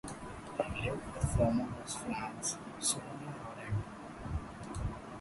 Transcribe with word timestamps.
He 0.73 0.89
lived 0.89 1.13
with 1.13 1.37
former 1.37 1.67
Miss 1.79 1.93
France 1.95 2.57
Sonia 2.79 3.35
Rolland. 3.45 3.83